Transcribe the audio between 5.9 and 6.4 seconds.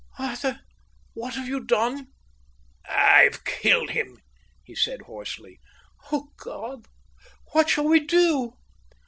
"O